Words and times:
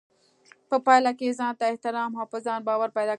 په 0.69 0.77
پايله 0.85 1.11
کې 1.19 1.37
ځانته 1.39 1.63
احترام 1.69 2.11
او 2.19 2.25
په 2.31 2.37
ځان 2.45 2.59
باور 2.67 2.89
پيدا 2.97 3.03
کوي. 3.03 3.09